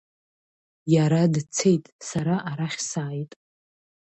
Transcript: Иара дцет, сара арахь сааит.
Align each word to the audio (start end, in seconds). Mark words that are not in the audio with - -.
Иара 0.95 1.21
дцет, 1.33 1.83
сара 2.07 2.35
арахь 2.49 2.79
сааит. 2.89 3.31